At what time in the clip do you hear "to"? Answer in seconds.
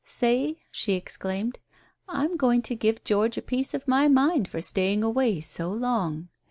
2.63-2.73